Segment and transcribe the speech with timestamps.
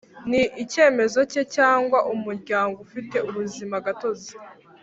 [0.29, 4.31] Ni icyemezo cye cyangwa umuryango ufite ubuzimagatozi